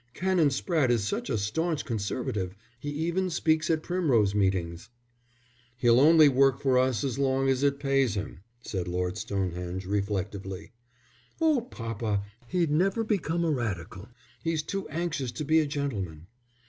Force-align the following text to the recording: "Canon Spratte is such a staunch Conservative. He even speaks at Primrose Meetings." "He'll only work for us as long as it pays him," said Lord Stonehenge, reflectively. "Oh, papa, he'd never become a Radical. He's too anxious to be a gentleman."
"Canon 0.15 0.47
Spratte 0.49 0.89
is 0.89 1.03
such 1.07 1.29
a 1.29 1.37
staunch 1.37 1.85
Conservative. 1.85 2.55
He 2.79 2.89
even 2.89 3.29
speaks 3.29 3.69
at 3.69 3.83
Primrose 3.83 4.33
Meetings." 4.33 4.89
"He'll 5.77 5.99
only 5.99 6.27
work 6.27 6.59
for 6.59 6.79
us 6.79 7.03
as 7.03 7.19
long 7.19 7.47
as 7.47 7.61
it 7.61 7.77
pays 7.77 8.15
him," 8.15 8.39
said 8.63 8.87
Lord 8.87 9.15
Stonehenge, 9.15 9.85
reflectively. 9.85 10.71
"Oh, 11.39 11.61
papa, 11.69 12.23
he'd 12.47 12.71
never 12.71 13.03
become 13.03 13.45
a 13.45 13.51
Radical. 13.51 14.09
He's 14.43 14.63
too 14.63 14.89
anxious 14.89 15.31
to 15.33 15.45
be 15.45 15.59
a 15.59 15.67
gentleman." 15.67 16.25